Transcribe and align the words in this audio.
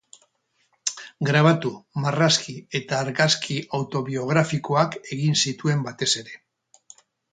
Grabatu, 1.29 1.71
marrazki 2.05 2.55
eta 2.81 3.01
argazki 3.05 3.59
autobiografikoak 3.81 4.99
egin 5.17 5.41
zituen 5.45 5.89
batez 5.91 6.11
ere. 6.23 6.35